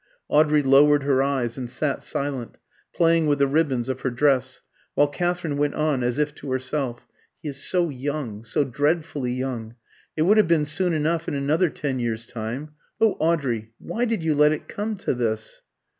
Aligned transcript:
Audrey 0.29 0.63
lowered 0.63 1.03
her 1.03 1.21
eyes, 1.21 1.59
and 1.59 1.69
sat 1.69 2.01
silent, 2.01 2.57
playing 2.91 3.27
with 3.27 3.37
the 3.37 3.45
ribbons 3.45 3.87
of 3.87 3.99
her 4.01 4.09
dress, 4.09 4.61
while 4.95 5.07
Katherine 5.07 5.57
went 5.57 5.75
on 5.75 6.01
as 6.01 6.17
if 6.17 6.33
to 6.33 6.51
herself 6.51 7.05
"He 7.39 7.49
is 7.49 7.61
so 7.63 7.89
young, 7.89 8.43
so 8.43 8.63
dreadfully 8.63 9.31
young. 9.31 9.75
It 10.17 10.23
would 10.23 10.37
have 10.37 10.47
been 10.47 10.65
soon 10.65 10.93
enough 10.93 11.27
in 11.27 11.35
another 11.35 11.69
ten 11.69 11.99
years' 11.99 12.25
time. 12.25 12.71
Oh, 12.99 13.11
Audrey, 13.19 13.73
why 13.77 14.05
did 14.05 14.23
you 14.23 14.33
let 14.33 14.51
it 14.51 14.67
come 14.67 14.97
to 14.97 15.13
this?" 15.13 15.61